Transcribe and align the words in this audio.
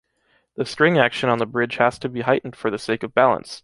The 0.55 0.65
string 0.65 0.97
action 0.97 1.29
on 1.29 1.37
the 1.37 1.45
bridge 1.45 1.75
has 1.75 1.99
to 1.99 2.09
be 2.09 2.21
heightened 2.21 2.55
for 2.55 2.71
the 2.71 2.79
sake 2.79 3.03
of 3.03 3.13
balance. 3.13 3.59